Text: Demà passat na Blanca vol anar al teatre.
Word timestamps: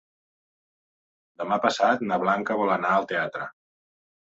Demà 1.43 1.61
passat 1.67 2.03
na 2.09 2.21
Blanca 2.27 2.61
vol 2.65 2.77
anar 2.81 2.99
al 2.99 3.11
teatre. 3.17 3.51